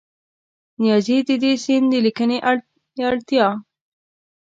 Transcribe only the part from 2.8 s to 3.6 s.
د اړتیا